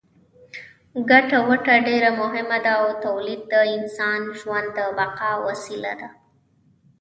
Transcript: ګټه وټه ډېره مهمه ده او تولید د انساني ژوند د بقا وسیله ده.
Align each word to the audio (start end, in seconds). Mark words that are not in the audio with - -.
ګټه 1.09 1.37
وټه 1.47 1.75
ډېره 1.87 2.09
مهمه 2.21 2.57
ده 2.65 2.71
او 2.81 2.87
تولید 3.05 3.41
د 3.53 3.55
انساني 3.75 4.29
ژوند 4.39 4.67
د 4.77 4.79
بقا 4.97 5.31
وسیله 5.47 5.93
ده. 5.99 6.09